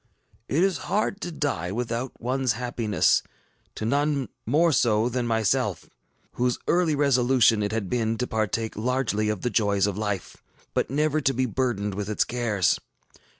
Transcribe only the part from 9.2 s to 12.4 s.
of the joys of life, but never to be burdened with its